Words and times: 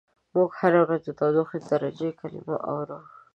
موږ 0.33 0.49
هره 0.61 0.79
ورځ 0.83 1.01
د 1.05 1.09
تودوخې 1.19 1.57
د 1.61 1.65
درجې 1.71 2.09
کلمه 2.19 2.55
اورو. 2.71 2.99